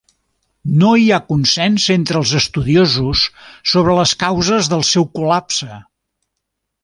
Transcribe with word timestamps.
No 0.83 0.93
hi 0.99 1.03
ha 1.11 1.19
consens 1.31 1.83
entre 1.95 2.17
els 2.21 2.31
estudiosos 2.39 3.25
sobre 3.73 3.97
les 3.99 4.13
causes 4.23 4.71
del 4.75 4.83
seu 4.95 5.07
col·lapse. 5.19 5.71